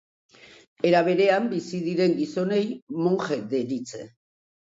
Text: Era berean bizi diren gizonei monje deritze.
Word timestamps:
Era 0.91 1.01
berean 1.07 1.45
bizi 1.51 1.81
diren 1.89 2.15
gizonei 2.23 2.63
monje 3.03 3.39
deritze. 3.53 4.03